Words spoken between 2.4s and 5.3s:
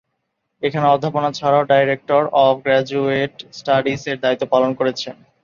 Of graduate স্টাডিস-এর দায়িত্ব পালন করেছেন।